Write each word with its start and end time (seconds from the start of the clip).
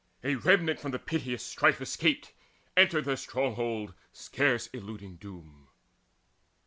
A 0.23 0.33
remnant 0.33 0.79
from 0.79 0.89
the 0.89 0.97
pitiless 0.97 1.45
strife 1.45 1.79
escaped 1.79 2.33
Entered 2.75 3.05
their 3.05 3.15
stronghold, 3.15 3.93
scarce 4.11 4.65
eluding 4.73 5.17
doom. 5.17 5.67